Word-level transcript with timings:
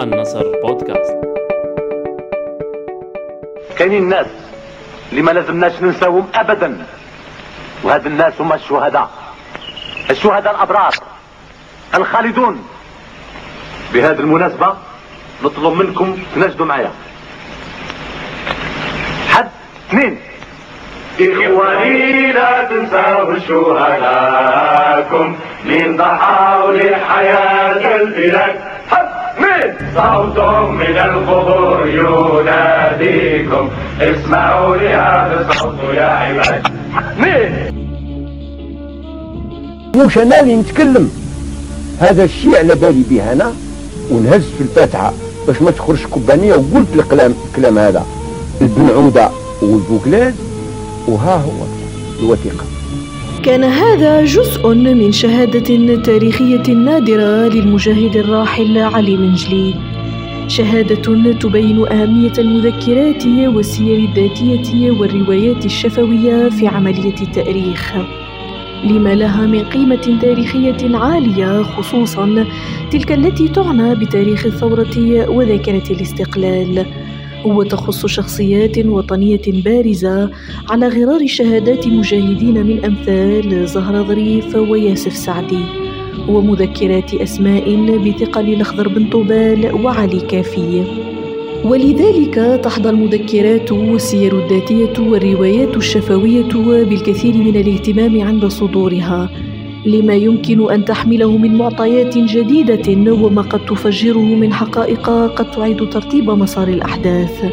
النصر 0.00 0.44
بودكاست. 0.62 1.16
كاينين 3.78 4.02
الناس 4.02 4.26
اللي 5.10 5.22
ما 5.22 5.30
لازمناش 5.30 5.82
ننساوهم 5.82 6.28
ابدا. 6.34 6.86
وهاد 7.82 8.06
الناس 8.06 8.40
هما 8.40 8.54
الشهداء. 8.54 9.10
الشهداء 10.10 10.54
الأبرار. 10.54 10.94
الخالدون. 11.94 12.68
بهذه 13.92 14.20
المناسبة 14.20 14.74
نطلب 15.44 15.72
منكم 15.72 16.18
تنجدوا 16.34 16.66
معايا. 16.66 16.90
حد 19.28 19.48
اثنين. 19.88 20.20
إخواني 21.20 22.32
لا 22.32 22.64
تنسوا 22.64 23.38
شهداءكم 23.38 25.36
من 25.64 25.96
ضحوا 25.96 26.72
لحياة 26.72 27.96
البلاد. 27.96 28.69
صوت 29.94 30.38
من 30.70 30.96
القبور 30.98 31.88
يناديكم. 31.88 33.68
اسمعوا 34.00 34.76
لهذا 34.76 35.46
الصوت 35.50 35.94
يا 35.94 36.04
عباد. 36.04 36.62
مش 39.96 40.18
أنا 40.18 40.40
اللي 40.40 40.56
نتكلم 40.56 41.10
هذا 42.00 42.24
الشيء 42.24 42.56
على 42.56 42.74
بالي 42.74 43.02
به 43.10 43.32
أنا 43.32 43.52
ونهز 44.10 44.44
في 44.58 44.60
الفاتحة. 44.60 45.12
باش 45.46 45.62
ما 45.62 45.70
تخرجش 45.70 46.06
كبانية 46.06 46.54
وقلت 46.54 46.88
الكلام 46.94 47.34
الكلام 47.48 47.78
هذا. 47.78 48.06
البن 48.60 48.90
عوده 48.90 49.30
والبوكلاز 49.62 50.34
وها 51.08 51.34
هو 51.34 51.50
الوثيقة. 52.20 52.64
كان 53.42 53.64
هذا 53.64 54.24
جزء 54.24 54.74
من 54.74 55.12
شهادة 55.12 55.96
تاريخية 55.96 56.74
نادرة 56.74 57.48
للمجاهد 57.48 58.16
الراحل 58.16 58.78
علي 58.78 59.16
منجلي 59.16 59.74
شهادة 60.48 61.32
تبين 61.32 61.86
أهمية 61.92 62.32
المذكرات 62.38 63.26
والسير 63.26 63.96
الذاتية 63.96 64.90
والروايات 64.90 65.64
الشفوية 65.64 66.48
في 66.48 66.66
عملية 66.66 67.14
التأريخ. 67.22 67.94
لما 68.84 69.14
لها 69.14 69.46
من 69.46 69.64
قيمة 69.64 70.18
تاريخية 70.22 70.96
عالية 70.96 71.62
خصوصا 71.62 72.46
تلك 72.90 73.12
التي 73.12 73.48
تعنى 73.48 73.94
بتاريخ 73.94 74.46
الثورة 74.46 75.28
وذاكرة 75.30 75.90
الاستقلال. 75.90 76.86
وتخص 77.44 78.06
شخصيات 78.06 78.78
وطنية 78.78 79.42
بارزة 79.46 80.30
على 80.70 80.88
غرار 80.88 81.26
شهادات 81.26 81.86
مجاهدين 81.86 82.66
من 82.66 82.84
أمثال 82.84 83.68
زهرة 83.68 84.02
ظريف 84.02 84.56
وياسف 84.56 85.12
سعدي 85.16 85.64
ومذكرات 86.28 87.14
أسماء 87.14 87.76
بثقل 87.96 88.48
الأخضر 88.52 88.88
بن 88.88 89.10
طوبال 89.10 89.84
وعلي 89.84 90.20
كافي. 90.20 90.84
ولذلك 91.64 92.60
تحظى 92.64 92.90
المذكرات 92.90 93.72
والسير 93.72 94.38
الذاتية 94.44 95.02
والروايات 95.10 95.76
الشفوية 95.76 96.52
بالكثير 96.84 97.36
من 97.36 97.56
الاهتمام 97.56 98.20
عند 98.20 98.46
صدورها. 98.46 99.30
لما 99.86 100.14
يمكن 100.14 100.70
أن 100.72 100.84
تحمله 100.84 101.36
من 101.36 101.54
معطيات 101.54 102.18
جديدة 102.18 103.12
وما 103.12 103.42
قد 103.42 103.66
تفجره 103.66 104.34
من 104.34 104.52
حقائق 104.52 105.10
قد 105.10 105.50
تعيد 105.50 105.90
ترتيب 105.90 106.30
مسار 106.30 106.68
الأحداث. 106.68 107.44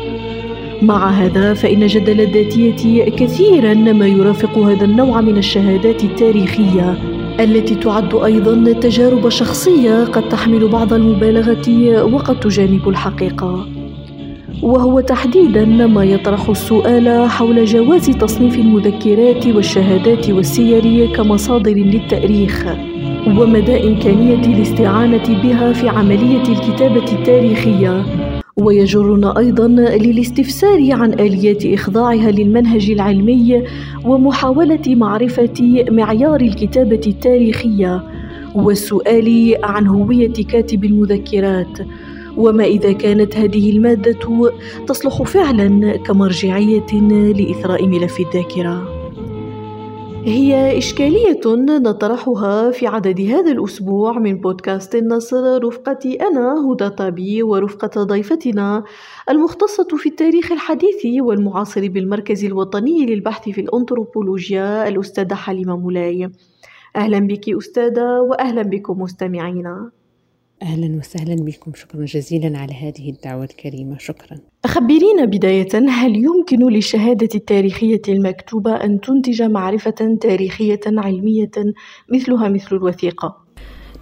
مع 0.81 1.09
هذا 1.09 1.53
فإن 1.53 1.87
جدل 1.87 2.21
الذاتية 2.21 3.03
كثيرا 3.09 3.73
ما 3.73 4.07
يرافق 4.07 4.57
هذا 4.57 4.85
النوع 4.85 5.21
من 5.21 5.37
الشهادات 5.37 6.03
التاريخية 6.03 6.97
التي 7.39 7.75
تعد 7.75 8.15
أيضا 8.15 8.73
تجارب 8.73 9.29
شخصية 9.29 10.05
قد 10.05 10.29
تحمل 10.29 10.67
بعض 10.67 10.93
المبالغة 10.93 12.03
وقد 12.03 12.39
تجانب 12.39 12.89
الحقيقة. 12.89 13.76
وهو 14.63 14.99
تحديدا 14.99 15.65
ما 15.65 16.03
يطرح 16.03 16.49
السؤال 16.49 17.29
حول 17.29 17.65
جواز 17.65 18.09
تصنيف 18.09 18.55
المذكرات 18.55 19.47
والشهادات 19.47 20.29
والسير 20.29 21.13
كمصادر 21.15 21.73
للتأريخ 21.73 22.65
ومدى 23.27 23.87
إمكانية 23.87 24.55
الاستعانة 24.55 25.41
بها 25.43 25.73
في 25.73 25.89
عملية 25.89 26.41
الكتابة 26.41 27.11
التاريخية. 27.11 28.05
ويجرنا 28.57 29.37
أيضا 29.37 29.67
للاستفسار 29.97 30.91
عن 30.91 31.13
آليات 31.13 31.65
إخضاعها 31.65 32.31
للمنهج 32.31 32.91
العلمي 32.91 33.63
ومحاولة 34.05 34.81
معرفة 34.87 35.85
معيار 35.89 36.41
الكتابة 36.41 37.01
التاريخية. 37.07 38.03
والسؤال 38.55 39.55
عن 39.63 39.87
هوية 39.87 40.33
كاتب 40.33 40.85
المذكرات 40.85 41.77
وما 42.37 42.63
إذا 42.63 42.91
كانت 42.91 43.35
هذه 43.35 43.71
المادة 43.71 44.51
تصلح 44.87 45.23
فعلا 45.23 45.97
كمرجعية 45.97 47.01
لإثراء 47.33 47.87
ملف 47.87 48.19
الذاكرة. 48.19 48.97
هي 50.25 50.77
إشكالية 50.77 51.41
نطرحها 51.79 52.71
في 52.71 52.87
عدد 52.87 53.21
هذا 53.21 53.51
الأسبوع 53.51 54.19
من 54.19 54.37
بودكاست 54.41 54.95
النصر 54.95 55.63
رفقتي 55.63 56.15
أنا 56.15 56.71
هدى 56.71 56.89
طابي 56.89 57.43
ورفقة 57.43 58.03
ضيفتنا 58.03 58.83
المختصة 59.29 59.87
في 59.97 60.09
التاريخ 60.09 60.51
الحديث 60.51 61.05
والمعاصر 61.21 61.87
بالمركز 61.87 62.45
الوطني 62.45 63.05
للبحث 63.05 63.49
في 63.49 63.61
الأنثروبولوجيا 63.61 64.87
الأستاذة 64.87 65.33
حليمة 65.33 65.77
مولاي. 65.77 66.29
أهلا 66.95 67.19
بك 67.19 67.49
أستاذة 67.49 68.21
وأهلا 68.21 68.61
بكم 68.61 69.01
مستمعينا. 69.01 69.91
أهلا 70.61 70.99
وسهلا 70.99 71.35
بكم. 71.35 71.71
شكرا 71.75 72.05
جزيلا 72.05 72.57
على 72.57 72.73
هذه 72.73 73.09
الدعوة 73.09 73.43
الكريمة. 73.43 73.97
شكرا. 73.97 74.37
خبرينا 74.65 75.25
بداية 75.25 75.89
هل 75.89 76.15
يمكن 76.15 76.69
للشهادة 76.69 77.29
التاريخية 77.35 78.01
المكتوبة 78.09 78.75
أن 78.75 79.01
تنتج 79.01 79.41
معرفة 79.41 80.17
تاريخية 80.21 80.79
علمية 80.87 81.51
مثلها 82.13 82.47
مثل 82.47 82.75
الوثيقة؟ 82.75 83.37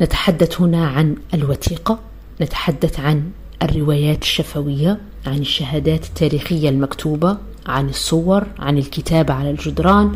نتحدث 0.01 0.61
هنا 0.61 0.87
عن 0.87 1.15
الوثيقة 1.33 1.99
نتحدث 2.41 2.99
عن 2.99 3.23
الروايات 3.63 4.21
الشفوية 4.21 5.01
عن 5.25 5.37
الشهادات 5.37 6.05
التاريخية 6.05 6.69
المكتوبة 6.69 7.37
عن 7.65 7.89
الصور 7.89 8.47
عن 8.59 8.77
الكتابة 8.77 9.33
على 9.33 9.51
الجدران. 9.51 10.15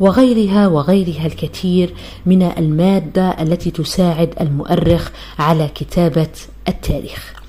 وغيرها 0.00 0.68
وغيرها 0.68 1.26
الكثير 1.26 1.94
من 2.26 2.42
المادة 2.42 3.30
التي 3.42 3.70
تساعد 3.70 4.34
المؤرخ 4.40 5.10
على 5.38 5.68
كتابة 5.74 6.28
التاريخ. 6.68 7.40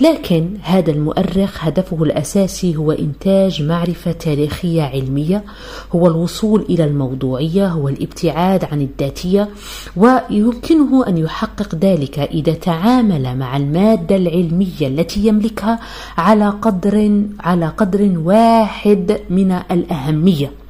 لكن 0.00 0.48
هذا 0.62 0.90
المؤرخ 0.90 1.64
هدفه 1.64 2.02
الأساسي 2.02 2.76
هو 2.76 2.92
إنتاج 2.92 3.62
معرفة 3.62 4.12
تاريخية 4.12 4.82
علمية 4.82 5.44
هو 5.92 6.06
الوصول 6.06 6.66
إلى 6.70 6.84
الموضوعية 6.84 7.68
هو 7.68 7.88
الابتعاد 7.88 8.64
عن 8.64 8.80
الذاتية 8.80 9.48
ويمكنه 9.96 11.06
أن 11.08 11.18
يحقق 11.18 11.74
ذلك 11.74 12.18
إذا 12.18 12.52
تعامل 12.52 13.38
مع 13.38 13.56
المادة 13.56 14.16
العلمية 14.16 14.88
التي 14.88 15.26
يملكها 15.26 15.80
على 16.18 16.48
قدر 16.48 17.22
على 17.40 17.66
قدر 17.66 18.12
واحد 18.18 19.20
من 19.30 19.52
الأهمية. 19.70 20.63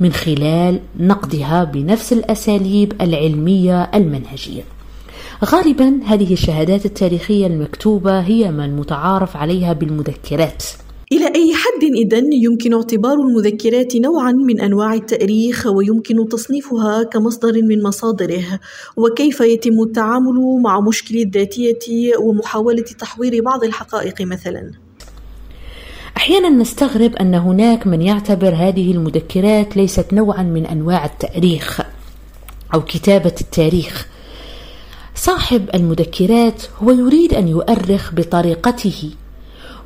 من 0.00 0.12
خلال 0.12 0.80
نقدها 1.00 1.64
بنفس 1.64 2.12
الأساليب 2.12 2.92
العلمية 3.00 3.82
المنهجية. 3.82 4.62
غالبا 5.44 6.00
هذه 6.06 6.32
الشهادات 6.32 6.86
التاريخية 6.86 7.46
المكتوبة 7.46 8.20
هي 8.20 8.50
من 8.50 8.76
متعارف 8.76 9.36
عليها 9.36 9.72
بالمذكرات. 9.72 10.64
إلى 11.12 11.26
أي 11.26 11.54
حد 11.54 11.84
إذن 11.84 12.32
يمكن 12.32 12.74
اعتبار 12.74 13.14
المذكرات 13.14 13.96
نوعا 13.96 14.32
من 14.32 14.60
أنواع 14.60 14.94
التأريخ 14.94 15.66
ويمكن 15.66 16.28
تصنيفها 16.28 17.02
كمصدر 17.02 17.62
من 17.62 17.82
مصادره؟ 17.82 18.60
وكيف 18.96 19.40
يتم 19.40 19.82
التعامل 19.82 20.60
مع 20.64 20.80
مشكل 20.80 21.16
الذاتية 21.16 22.16
ومحاولة 22.20 22.82
تحوير 22.82 23.42
بعض 23.42 23.64
الحقائق 23.64 24.22
مثلا؟ 24.22 24.89
أحيانا 26.20 26.48
نستغرب 26.48 27.16
أن 27.16 27.34
هناك 27.34 27.86
من 27.86 28.02
يعتبر 28.02 28.54
هذه 28.54 28.92
المذكرات 28.92 29.76
ليست 29.76 30.12
نوعا 30.12 30.42
من 30.42 30.66
أنواع 30.66 31.04
التأريخ 31.04 31.80
أو 32.74 32.82
كتابة 32.84 33.34
التاريخ. 33.40 34.06
صاحب 35.14 35.70
المذكرات 35.74 36.62
هو 36.82 36.90
يريد 36.90 37.34
أن 37.34 37.48
يؤرخ 37.48 38.14
بطريقته 38.14 39.10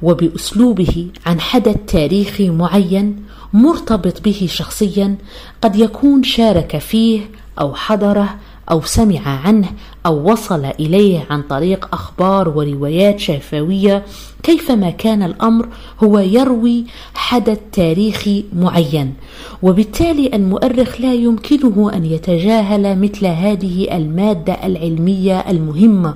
وبأسلوبه 0.02 1.06
عن 1.26 1.40
حدث 1.40 1.76
تاريخي 1.86 2.50
معين 2.50 3.24
مرتبط 3.52 4.20
به 4.20 4.46
شخصيا 4.50 5.16
قد 5.62 5.76
يكون 5.76 6.22
شارك 6.22 6.78
فيه 6.78 7.20
أو 7.60 7.74
حضره 7.74 8.36
أو 8.70 8.82
سمع 8.82 9.20
عنه 9.26 9.68
أو 10.06 10.32
وصل 10.32 10.64
إليه 10.64 11.26
عن 11.30 11.42
طريق 11.42 11.88
أخبار 11.92 12.48
وروايات 12.48 13.20
شفوية 13.20 14.04
كيفما 14.42 14.90
كان 14.90 15.22
الأمر 15.22 15.68
هو 16.04 16.18
يروي 16.18 16.84
حدث 17.14 17.58
تاريخي 17.72 18.44
معين. 18.52 19.14
وبالتالي 19.62 20.30
المؤرخ 20.34 21.00
لا 21.00 21.14
يمكنه 21.14 21.90
أن 21.94 22.04
يتجاهل 22.04 22.98
مثل 22.98 23.26
هذه 23.26 23.96
المادة 23.96 24.52
العلمية 24.66 25.40
المهمة 25.50 26.14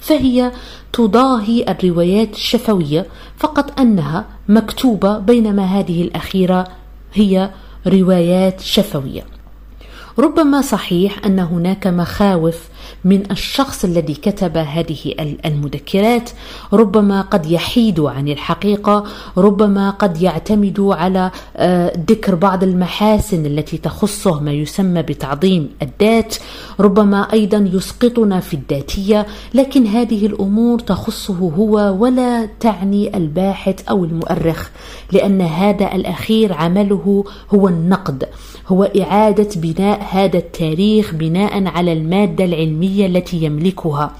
فهي 0.00 0.52
تضاهي 0.92 1.64
الروايات 1.68 2.34
الشفوية 2.34 3.06
فقط 3.36 3.80
أنها 3.80 4.26
مكتوبة 4.48 5.18
بينما 5.18 5.64
هذه 5.64 6.02
الأخيرة 6.02 6.68
هي 7.14 7.50
روايات 7.86 8.60
شفوية. 8.60 9.33
ربما 10.18 10.60
صحيح 10.62 11.26
أن 11.26 11.38
هناك 11.38 11.86
مخاوف 11.86 12.68
من 13.04 13.30
الشخص 13.30 13.84
الذي 13.84 14.14
كتب 14.14 14.56
هذه 14.56 15.14
المذكرات 15.44 16.30
ربما 16.72 17.20
قد 17.20 17.50
يحيد 17.50 18.00
عن 18.00 18.28
الحقيقة 18.28 19.04
ربما 19.36 19.90
قد 19.90 20.22
يعتمد 20.22 20.80
على 20.80 21.30
آه، 21.56 21.92
ذكر 22.10 22.34
بعض 22.34 22.62
المحاسن 22.62 23.46
التي 23.46 23.78
تخصه 23.78 24.40
ما 24.40 24.52
يسمى 24.52 25.02
بتعظيم 25.02 25.70
الذات 25.82 26.36
ربما 26.80 27.32
أيضا 27.32 27.70
يسقطنا 27.72 28.40
في 28.40 28.54
الذاتية 28.54 29.26
لكن 29.54 29.86
هذه 29.86 30.26
الأمور 30.26 30.78
تخصه 30.78 31.34
هو 31.34 31.96
ولا 31.98 32.48
تعني 32.60 33.16
الباحث 33.16 33.88
أو 33.88 34.04
المؤرخ 34.04 34.70
لأن 35.12 35.40
هذا 35.40 35.94
الأخير 35.94 36.52
عمله 36.52 37.24
هو 37.54 37.68
النقد 37.68 38.28
هو 38.68 38.84
إعادة 39.00 39.48
بناء 39.56 40.06
هذا 40.10 40.38
التاريخ 40.38 41.14
بناء 41.14 41.66
على 41.66 41.92
المادة 41.92 42.44
العلمية 42.44 42.73
التي 42.82 43.44
يملكها. 43.44 44.16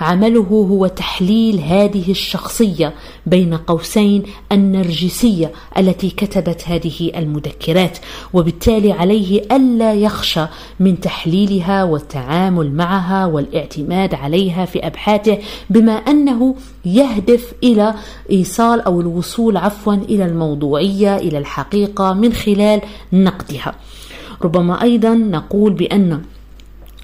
عمله 0.00 0.66
هو 0.70 0.86
تحليل 0.86 1.60
هذه 1.60 2.10
الشخصية 2.10 2.94
بين 3.26 3.54
قوسين 3.54 4.22
النرجسية 4.52 5.52
التي 5.78 6.10
كتبت 6.10 6.64
هذه 6.66 7.12
المذكرات 7.16 7.98
وبالتالي 8.32 8.92
عليه 8.92 9.42
ألا 9.52 9.94
يخشى 9.94 10.46
من 10.80 11.00
تحليلها 11.00 11.84
والتعامل 11.84 12.72
معها 12.72 13.26
والاعتماد 13.26 14.14
عليها 14.14 14.64
في 14.64 14.86
أبحاثه 14.86 15.38
بما 15.70 15.92
أنه 15.92 16.54
يهدف 16.84 17.52
إلى 17.64 17.94
إيصال 18.30 18.80
أو 18.80 19.00
الوصول 19.00 19.56
عفوا 19.56 19.94
إلى 19.94 20.24
الموضوعية 20.24 21.16
إلى 21.16 21.38
الحقيقة 21.38 22.12
من 22.12 22.32
خلال 22.32 22.80
نقدها. 23.12 23.74
ربما 24.42 24.82
أيضا 24.82 25.14
نقول 25.14 25.72
بأن 25.72 26.22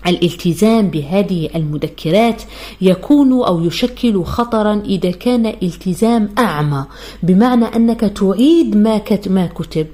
الالتزام 0.07 0.89
بهذه 0.89 1.49
المذكرات 1.55 2.43
يكون 2.81 3.33
أو 3.33 3.65
يشكل 3.65 4.25
خطرا 4.25 4.83
إذا 4.85 5.11
كان 5.11 5.47
التزام 5.47 6.29
أعمى 6.39 6.85
بمعنى 7.23 7.65
أنك 7.65 8.01
تعيد 8.01 8.77
ما 8.77 9.01
ما 9.27 9.47
كتب. 9.47 9.87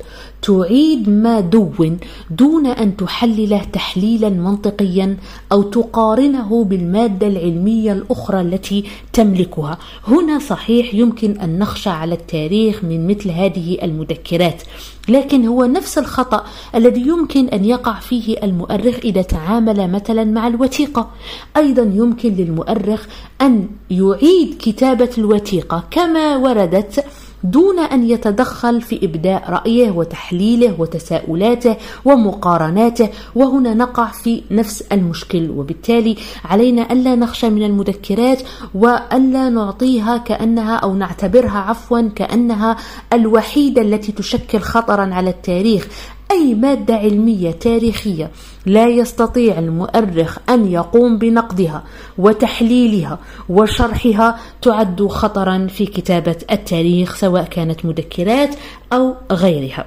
تعيد 0.45 1.09
ما 1.09 1.41
دون 1.41 1.99
دون 2.31 2.67
أن 2.67 2.97
تحلله 2.97 3.65
تحليلا 3.73 4.29
منطقيا 4.29 5.17
أو 5.53 5.63
تقارنه 5.63 6.65
بالمادة 6.65 7.27
العلمية 7.27 7.93
الأخرى 7.93 8.41
التي 8.41 8.85
تملكها. 9.13 9.79
هنا 10.07 10.39
صحيح 10.39 10.95
يمكن 10.95 11.41
أن 11.41 11.59
نخشى 11.59 11.91
على 11.91 12.15
التاريخ 12.15 12.85
من 12.85 13.07
مثل 13.07 13.31
هذه 13.31 13.79
المذكرات 13.83 14.63
لكن 15.09 15.47
هو 15.47 15.65
نفس 15.65 15.99
الخطأ 15.99 16.45
الذي 16.75 17.01
يمكن 17.01 17.49
أن 17.49 17.65
يقع 17.65 18.01
فيه 18.01 18.37
المؤرخ 18.43 18.97
إذا 19.05 19.23
تعامل 19.23 19.91
مثلا 19.91 20.25
مع 20.25 20.47
الوثيقة. 20.47 21.11
أيضا 21.57 21.83
يمكن 21.83 22.35
للمؤرخ 22.35 23.07
أن 23.43 23.69
يعيد 23.91 24.57
كتابة 24.59 25.11
الوثيقة 25.19 25.85
كما 25.91 26.37
وردت 26.37 27.05
دون 27.45 27.79
أن 27.79 28.11
يتدخل 28.11 28.81
في 28.81 29.05
إبداء 29.05 29.51
رأيه 29.51 29.91
وتحليله 29.91 30.75
وتساؤلاته 30.79 31.77
ومقارناته 32.05 33.09
وهنا 33.35 33.75
نقع 33.75 34.07
في 34.07 34.43
نفس 34.51 34.83
المشكل. 34.93 35.51
وبالتالي 35.51 36.17
علينا 36.45 36.93
ألا 36.93 37.15
نخشى 37.15 37.51
من 37.51 37.63
المذكرات 37.63 38.43
وألا 38.75 39.49
نعطيها 39.49 40.17
كأنها 40.17 40.77
أو 40.77 40.95
نعتبرها 40.95 41.59
عفوا 41.59 42.01
كأنها 42.01 42.77
الوحيدة 43.13 43.83
التي 43.83 44.13
تشكل 44.13 44.59
خطرا 44.59 45.15
على 45.15 45.31
التاريخ 45.31 45.89
أي 46.31 46.55
مادة 46.55 46.95
علمية 46.95 47.51
تاريخية. 47.51 48.31
لا 48.67 48.89
يستطيع 48.89 49.59
المؤرخ 49.59 50.39
أن 50.51 50.67
يقوم 50.73 51.19
بنقدها 51.19 51.85
وتحليلها 52.19 53.19
وشرحها 53.49 54.41
تعد 54.63 55.07
خطرا 55.07 55.67
في 55.67 55.87
كتابة 55.87 56.37
التاريخ 56.51 57.17
سواء 57.17 57.45
كانت 57.45 57.85
مذكرات 57.87 58.55
أو 58.93 59.15
غيرها. 59.33 59.87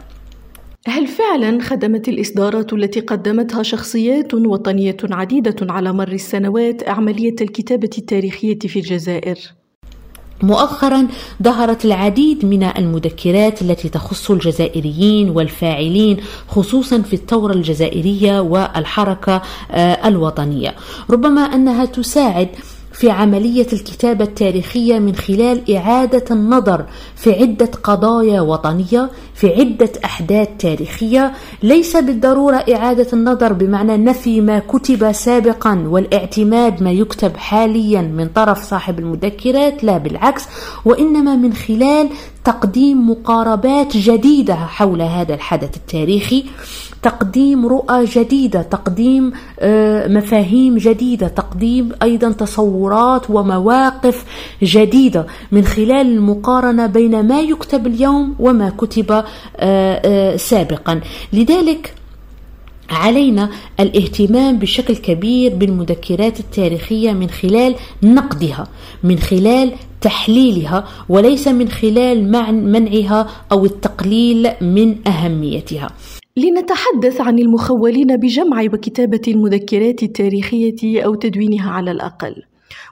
هل 0.87 1.07
فعلا 1.07 1.61
خدمت 1.61 2.07
الإصدارات 2.07 2.73
التي 2.73 2.99
قدمتها 2.99 3.63
شخصيات 3.63 4.33
وطنية 4.33 4.97
عديدة 5.03 5.55
على 5.61 5.93
مر 5.93 6.11
السنوات 6.11 6.89
عملية 6.89 7.35
الكتابة 7.41 7.89
التاريخية 7.97 8.59
في 8.59 8.79
الجزائر؟ 8.79 9.56
مؤخرا 10.43 11.07
ظهرت 11.43 11.85
العديد 11.85 12.45
من 12.45 12.63
المذكرات 12.63 13.61
التي 13.61 13.89
تخص 13.89 14.31
الجزائريين 14.31 15.29
والفاعلين 15.29 16.17
خصوصا 16.47 17.01
في 17.01 17.13
الثورة 17.13 17.53
الجزائرية 17.53 18.39
والحركة 18.39 19.41
آه، 19.71 20.07
الوطنية. 20.07 20.75
ربما 21.09 21.41
أنها 21.41 21.85
تساعد 21.85 22.49
في 22.97 23.11
عملية 23.11 23.67
الكتابة 23.73 24.25
التاريخية 24.25 24.99
من 24.99 25.15
خلال 25.15 25.75
إعادة 25.75 26.23
النظر 26.31 26.85
في 27.15 27.31
عدة 27.41 27.71
قضايا 27.83 28.41
وطنية 28.41 29.09
في 29.35 29.55
عدة 29.55 29.91
أحداث 30.05 30.47
تاريخية. 30.59 31.33
ليس 31.63 31.97
بالضرورة 31.97 32.55
إعادة 32.55 33.07
النظر 33.13 33.53
بمعنى 33.53 33.97
نفي 33.97 34.41
ما 34.41 34.59
كتب 34.59 35.11
سابقا 35.11 35.83
والاعتماد 35.87 36.83
ما 36.83 36.91
يكتب 36.91 37.37
حاليا 37.37 38.01
من 38.01 38.27
طرف 38.27 38.63
صاحب 38.63 38.99
المذكرات 38.99 39.83
لا 39.83 39.97
بالعكس 39.97 40.43
وإنما 40.85 41.35
من 41.35 41.53
خلال 41.53 42.09
تقديم 42.47 43.09
مقاربات 43.09 43.97
جديدة 43.97 44.55
حول 44.55 45.01
هذا 45.01 45.33
الحدث 45.33 45.77
التاريخي 45.77 46.45
تقديم 47.03 47.67
رؤى 47.67 48.05
جديدة 48.05 48.61
تقديم 48.61 49.33
آه، 49.59 50.07
مفاهيم 50.07 50.77
جديدة 50.77 51.27
تقديم 51.27 51.89
أيضا 52.03 52.31
تصورات 52.31 53.29
ومواقف 53.29 54.25
جديدة 54.63 55.27
من 55.51 55.63
خلال 55.63 55.91
المقارنة 55.91 56.85
بين 56.85 57.27
ما 57.27 57.39
يكتب 57.39 57.87
اليوم 57.87 58.35
وما 58.39 58.69
كتب 58.69 59.11
آه، 59.11 59.23
آه، 59.57 60.37
سابقا. 60.37 61.01
لذلك 61.33 61.93
علينا 62.89 63.49
الاهتمام 63.79 64.59
بشكل 64.59 64.95
كبير 64.95 65.55
بالمذكرات 65.55 66.39
التاريخية 66.39 67.11
من 67.11 67.29
خلال 67.29 67.75
نقدها 68.03 68.67
من 69.03 69.17
خلال 69.17 69.71
تحليلها 70.01 70.87
وليس 71.09 71.47
من 71.47 71.67
خلال 71.67 72.31
منعها 72.71 73.27
أو 73.51 73.65
التقليل 73.65 74.49
من 74.61 75.07
أهميتها 75.07 75.89
لنتحدث 76.37 77.21
عن 77.21 77.39
المخولين 77.39 78.17
بجمع 78.17 78.63
وكتابة 78.63 79.21
المذكرات 79.27 80.03
التاريخية 80.03 81.01
أو 81.01 81.15
تدوينها 81.15 81.71
على 81.71 81.91
الأقل 81.91 82.35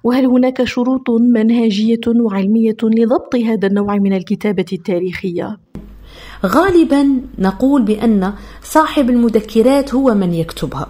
وهل 0.04 0.26
هناك 0.26 0.64
شروط 0.64 1.10
منهجية 1.10 2.06
وعلمية 2.20 2.78
لضبط 2.84 3.36
هذا 3.36 3.68
النوع 3.68 3.96
من 3.96 4.14
الكتابة 4.14 4.66
التاريخية؟ 4.74 5.58
غالبا 6.46 7.22
نقول 7.40 7.82
بأن 7.82 8.34
صاحب 8.64 9.10
المذكرات 9.10 9.94
هو 9.94 10.14
من 10.14 10.34
يكتبها. 10.34 10.88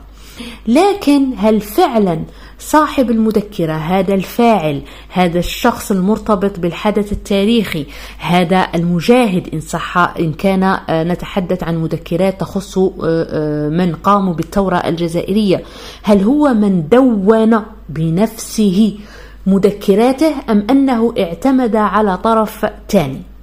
لكن 0.67 1.33
هل 1.37 1.61
فعلا 1.61 2.19
صاحب 2.59 3.11
المذكرة 3.11 3.73
هذا 3.73 4.13
الفاعل 4.13 4.81
هذا 5.09 5.39
الشخص 5.39 5.91
المرتبط 5.91 6.59
بالحدث 6.59 7.11
التاريخي 7.11 7.85
هذا 8.17 8.67
المجاهد 8.75 9.49
إن 9.53 9.59
صح 9.59 10.13
إن 10.19 10.33
كان 10.33 10.63
آه، 10.63 11.03
نتحدث 11.03 11.63
عن 11.63 11.77
مذكرات 11.77 12.41
تخص 12.41 12.77
آه، 12.77 12.91
آه، 13.03 13.69
من 13.69 13.95
قاموا 13.95 14.33
بالثورة 14.33 14.75
الجزائرية 14.75 15.63
هل 16.03 16.23
هو 16.23 16.53
من 16.53 16.87
دون 16.89 17.61
بنفسه 17.89 18.97
مذكراته 19.47 20.33
أم 20.49 20.67
أنه 20.69 21.13
اعتمد 21.19 21.75
على 21.75 22.17
طرف 22.17 22.65
ثاني 22.89 23.34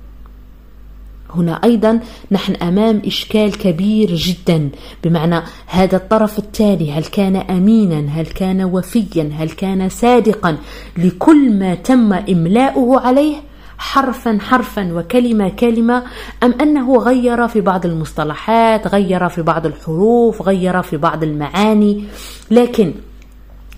هنا 1.34 1.60
أيضا 1.64 2.00
نحن 2.30 2.54
أمام 2.54 3.02
إشكال 3.06 3.58
كبير 3.58 4.14
جدا 4.14 4.68
بمعنى 5.04 5.42
هذا 5.66 5.96
الطرف 5.96 6.38
الثاني 6.38 6.92
هل 6.92 7.04
كان 7.04 7.36
امينا 7.36 8.20
هل 8.20 8.26
كان 8.26 8.64
وفيا 8.64 9.30
هل 9.38 9.50
كان 9.50 9.88
صادقا؟ 9.88 10.56
لكل 10.98 11.58
ما 11.58 11.74
تم 11.74 12.12
إملاؤه 12.12 13.00
عليه 13.00 13.36
حرفا 13.78 14.38
حرفا 14.40 14.92
وكلمة 14.92 15.48
كلمة 15.48 16.02
أم 16.42 16.54
أنه 16.60 16.96
غير 16.96 17.48
في 17.48 17.60
بعض 17.60 17.86
المصطلحات 17.86 18.86
غير 18.86 19.28
في 19.28 19.42
بعض 19.42 19.66
الحروف 19.66 20.42
غير 20.42 20.82
في 20.82 20.96
بعض 20.96 21.22
المعاني؟ 21.22 22.04
لكن 22.50 22.94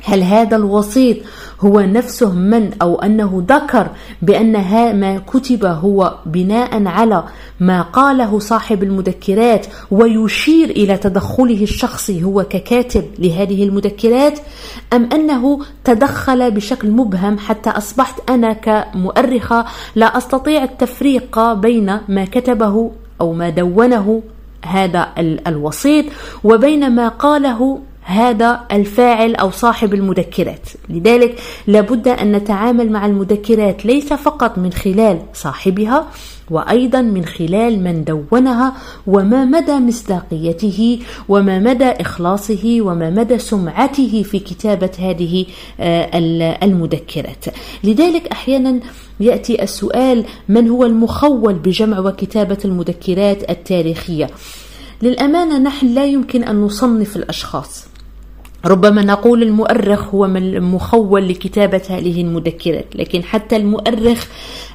هل 0.05 0.23
هذا 0.23 0.57
الوسيط 0.57 1.17
هو 1.61 1.81
نفسه 1.81 2.33
من 2.33 2.71
أو 2.83 2.95
أنه 2.95 3.45
ذكر 3.49 3.89
بأن 4.23 4.53
ما 5.01 5.19
كتب 5.19 5.65
هو 5.65 6.19
بناء 6.27 6.87
على 6.87 7.25
ما 7.61 7.83
قاله 7.83 8.39
صاحب 8.39 8.83
المذكرات 8.83 9.67
ويشير 9.91 10.71
إلى 10.71 10.97
تدخله 10.97 11.63
الشخصي 11.63 12.25
هو 12.25 12.43
ككاتب 12.43 13.05
لهذه 13.19 13.65
المذكرات 13.65 14.39
أم 14.93 15.09
أنه 15.13 15.61
تدخل 15.85 16.51
بشكل 16.51 16.91
مبهم 16.91 17.39
حتى 17.39 17.71
أصبحت 17.71 18.31
أنا 18.31 18.53
كمؤرخة 18.53 19.65
لا 19.95 20.19
أستطيع 20.19 20.65
التفريق 20.65 21.53
بين 21.53 22.01
ما 22.09 22.25
كتبه 22.25 22.91
أو 23.21 23.33
ما 23.33 23.51
دونه 23.51 24.23
هذا 24.65 25.09
الوسيط 25.47 26.05
وبين 26.45 26.91
ما 26.91 27.09
قاله 27.09 27.81
هذا 28.05 28.61
الفاعل 28.73 29.35
أو 29.35 29.51
صاحب 29.51 29.95
المذكرات. 29.95 30.69
لذلك 30.89 31.41
لابد 31.67 32.09
أن 32.09 32.33
نتعامل 32.33 32.93
مع 32.93 33.07
المذكرات 33.07 33.87
ليس 33.87 34.13
فقط 34.13 34.59
من 34.59 34.73
خلال 34.73 35.19
صاحبها 35.33 36.07
وأيضا 36.51 37.01
من 37.01 37.25
خلال 37.25 37.85
من 37.85 38.05
دونها 38.05 38.75
وما 39.07 39.45
مدى 39.45 39.73
مصداقيته 39.73 40.99
وما 41.29 41.59
مدى 41.59 41.85
إخلاصه 41.85 42.77
وما 42.81 43.11
مدى 43.11 43.39
سمعته 43.39 44.23
في 44.23 44.39
كتابة 44.39 44.91
هذه 44.99 45.47
آه، 45.81 46.19
المذكرات. 46.63 47.45
لذلك 47.85 48.29
أحيانا 48.29 48.81
يأتي 49.21 49.63
السؤال 49.63 50.25
من 50.49 50.69
هو 50.69 50.85
المخول 50.85 51.55
بجمع 51.55 51.99
وكتابة 51.99 52.59
المذكرات 52.65 53.51
التاريخية؟ 53.51 54.31
للأمانة 55.03 55.59
نحن 55.59 55.87
لا 55.87 56.05
يمكن 56.05 56.45
أن 56.45 56.61
نصنف 56.61 57.17
الأشخاص. 57.17 57.94
ربما 58.67 59.03
نقول 59.03 59.43
المؤرخ 59.43 60.15
هو 60.15 60.27
من 60.27 60.61
مخول 60.61 61.29
لكتابة 61.29 61.83
هذه 61.91 62.21
المذكرات 62.21 62.87
لكن 62.95 63.23
حتى 63.23 63.57
المؤرخ 63.57 64.27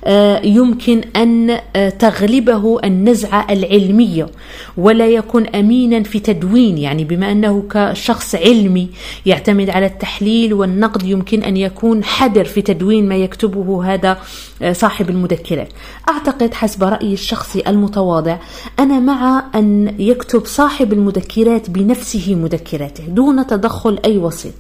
آه، 0.04 0.42
يمكن 0.46 1.02
أن 1.16 1.58
آه، 1.76 1.90
تغلبه 1.90 2.80
النزعة 2.84 3.48
العلمية 3.50 4.28
ولا 4.78 5.08
يكون 5.08 5.48
أمينا 5.48 6.04
في 6.04 6.20
تدوين 6.20 6.78
يعني 6.78 7.04
بما 7.04 7.32
أنه 7.32 7.64
كشخص 7.70 8.36
علمي 8.36 8.90
يعتمد 9.26 9.70
على 9.70 9.86
التحليل 9.86 10.54
والنقد 10.54 11.04
يمكن 11.04 11.44
أن 11.44 11.58
يكون 11.58 12.04
حذر 12.04 12.46
في 12.46 12.62
تدوين 12.62 13.10
ما 13.10 13.16
يكتبه 13.16 13.94
هذا 13.94 14.18
آه، 14.62 14.74
صاحب 14.74 15.10
المذكرات. 15.10 15.70
أعتقد 16.10 16.54
حسب 16.54 16.84
رأيي 16.84 17.14
الشخصي 17.14 17.64
المتواضع 17.68 18.38
أنا 18.80 19.00
مع 19.00 19.44
أن 19.56 19.96
يكتب 20.00 20.46
صاحب 20.46 20.94
المذكرات 20.94 21.70
بنفسه 21.70 22.36
مذكراته 22.36 23.04
دون 23.04 23.48
تدخل 23.48 23.79
أي 23.88 24.18
وسيط. 24.18 24.54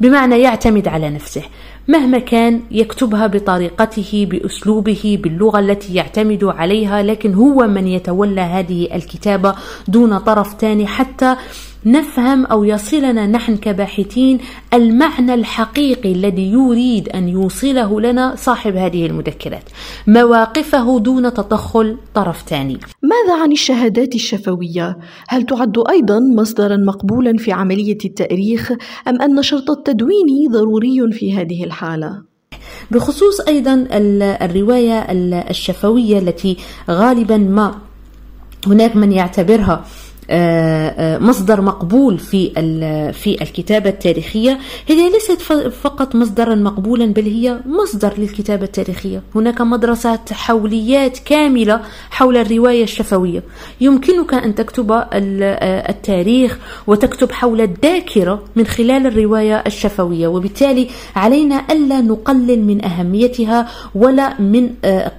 بمعنى 0.00 0.40
يعتمد 0.40 0.88
على 0.88 1.10
نفسه. 1.10 1.42
مهما 1.88 2.18
كان 2.18 2.60
يكتبها 2.70 3.26
بطريقته 3.26 4.26
بأسلوبه 4.30 5.18
باللغة 5.22 5.58
التي 5.58 5.94
يعتمد 5.94 6.44
عليها 6.44 7.02
لكن 7.02 7.34
هو 7.34 7.66
من 7.66 7.88
يتولى 7.88 8.40
هذه 8.40 8.88
الكتابة 8.94 9.54
دون 9.88 10.18
طرف 10.18 10.54
ثاني 10.60 10.86
حتى 10.86 11.36
نفهم 11.86 12.46
أو 12.46 12.64
يصلنا 12.64 13.26
نحن 13.26 13.56
كباحثين 13.56 14.38
المعنى 14.74 15.34
الحقيقي 15.34 16.12
الذي 16.12 16.52
يريد 16.52 17.08
أن 17.08 17.28
يوصله 17.28 18.00
لنا 18.00 18.34
صاحب 18.36 18.76
هذه 18.76 19.06
المذكرات. 19.06 19.64
مواقفه 20.06 20.98
دون 20.98 21.34
تدخل 21.34 21.96
طرف 22.14 22.42
ثاني. 22.48 22.78
ماذا 23.02 23.42
عن 23.42 23.52
الشهادات 23.52 24.14
الشفوية؟ 24.14 24.98
هل 25.28 25.42
تعد 25.42 25.78
أيضا 25.90 26.18
مصدرا 26.36 26.76
مقبولا 26.76 27.36
في 27.38 27.52
عملية 27.52 27.98
التأريخ 28.04 28.72
أم 29.08 29.22
أن 29.22 29.42
شرط 29.42 29.70
التدوين 29.70 30.48
ضروري 30.50 31.12
في 31.12 31.36
هذه 31.36 31.64
الحالة؟ 31.64 32.22
بخصوص 32.90 33.40
أيضا 33.40 33.86
الرواية 34.42 35.06
الشفوية 35.50 36.18
التي 36.18 36.56
غالبا 36.90 37.36
ما 37.36 37.74
هناك 38.66 38.96
من 38.96 39.12
يعتبرها 39.12 39.84
مصدر 41.20 41.60
مقبول 41.60 42.18
في 42.18 42.50
في 43.12 43.42
الكتابة 43.42 43.90
التاريخية. 43.90 44.58
هي 44.88 45.10
ليست 45.10 45.42
فقط 45.82 46.14
مصدرا 46.14 46.54
مقبولا 46.54 47.06
بل 47.06 47.22
هي 47.22 47.60
مصدر 47.66 48.14
للكتابة 48.18 48.64
التاريخية. 48.64 49.22
هناك 49.34 49.60
مدرسة 49.60 50.18
حوليات 50.32 51.18
كاملة 51.18 51.80
حول 52.10 52.36
الرواية 52.36 52.82
الشفوية. 52.82 53.42
يمكنك 53.80 54.34
أن 54.34 54.54
تكتب 54.54 54.92
آه، 54.92 55.06
التاريخ 55.90 56.58
وتكتب 56.86 57.32
حول 57.32 57.60
الذاكرة 57.60 58.42
من 58.56 58.66
خلال 58.66 59.06
الرواية 59.06 59.62
الشفوية. 59.66 60.28
وبالتالي 60.28 60.88
علينا 61.16 61.64
ألا 61.70 62.00
نقلل 62.00 62.60
من 62.64 62.84
أهميتها 62.84 63.68
ولا 63.94 64.40
من 64.40 64.70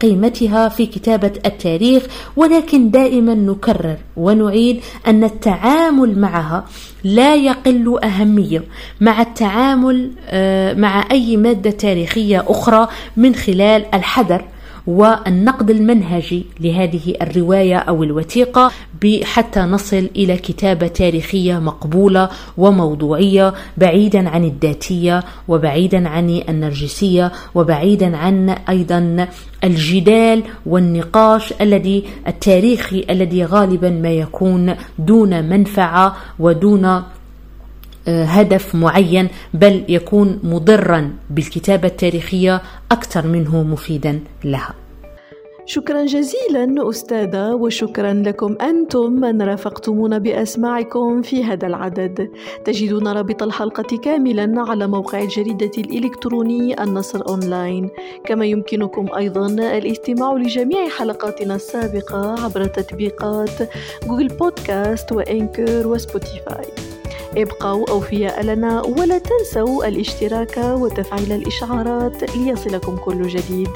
قيمتها 0.01 0.69
في 0.69 0.85
كتابة 0.85 1.33
التاريخ 1.45 2.03
ولكن 2.35 2.91
دائما 2.91 3.33
نكرر 3.33 3.97
ونعيد 4.17 4.81
أن 5.07 5.23
التعامل 5.23 6.19
معها 6.19 6.65
لا 7.03 7.35
يقل 7.35 7.99
أهمية 8.03 8.63
مع 9.01 9.21
التعامل 9.21 10.11
آه، 10.27 10.73
مع 10.73 11.05
أي 11.11 11.37
مادة 11.37 11.71
تاريخية 11.71 12.45
أخرى 12.47 12.87
من 13.17 13.35
خلال 13.35 13.85
الحذر. 13.95 14.45
والنقد 14.87 15.69
المنهجي 15.69 16.45
لهذه 16.59 17.13
الرواية 17.21 17.77
أو 17.77 18.03
الوثيقة 18.03 18.71
حتى 19.23 19.59
نصل 19.59 20.09
إلى 20.15 20.37
كتابة 20.37 20.87
تاريخية 20.87 21.59
مقبولة 21.59 22.29
وموضوعية 22.57 23.53
بعيدا 23.77 24.29
عن 24.29 24.43
الذاتية 24.43 25.23
وبعيدا 25.47 26.09
عن 26.09 26.41
النرجسية 26.49 27.31
وبعيدا 27.55 28.17
عن 28.17 28.49
أيضا 28.49 29.27
الجدال 29.63 30.43
والنقاش 30.65 31.53
الذي 31.61 32.03
التاريخي 32.27 33.05
الذي 33.09 33.45
غالبا 33.45 33.89
ما 33.89 34.11
يكون 34.11 34.75
دون 34.99 35.49
منفعة 35.49 36.15
ودون 36.39 37.03
هدف 38.07 38.75
معين 38.75 39.27
بل 39.53 39.83
يكون 39.89 40.39
مضرا 40.43 41.11
بالكتابة 41.29 41.87
التاريخية 41.87 42.61
أكثر 42.91 43.27
منه 43.27 43.63
مفيدا 43.63 44.19
لها. 44.43 44.73
شكرا 45.67 46.05
جزيلا 46.05 46.89
أستاذة 46.89 47.53
وشكرا 47.53 48.13
لكم 48.13 48.55
أنتم 48.61 49.11
من 49.11 49.41
رافقتمونا 49.41 50.17
بأسماعكم 50.17 51.21
في 51.21 51.43
هذا 51.43 51.67
العدد. 51.67 52.29
تجدون 52.65 53.07
رابط 53.07 53.43
الحلقة 53.43 53.97
كاملا 53.97 54.53
على 54.69 54.87
موقع 54.87 55.21
الجريدة 55.21 55.71
الإلكتروني 55.77 56.83
النصر 56.83 57.27
أونلاين. 57.29 57.89
كما 58.25 58.45
يمكنكم 58.45 59.07
أيضا 59.17 59.47
الاستماع 59.47 60.33
لجميع 60.33 60.89
حلقاتنا 60.89 61.55
السابقة 61.55 62.43
عبر 62.43 62.65
تطبيقات 62.65 63.69
Google 64.07 64.27
Podcast 64.27 65.11
و 65.11 65.22
Anchor 65.22 65.87
و 65.87 65.99
Spotify. 65.99 66.94
ابقوا 67.37 67.89
أوفياء 67.89 68.43
لنا 68.43 68.81
ولا 68.81 69.17
تنسوا 69.17 69.87
الاشتراك 69.87 70.57
وتفعيل 70.57 71.31
الإشعارات 71.31 72.35
ليصلكم 72.35 72.97
كل 72.97 73.27
جديد. 73.27 73.69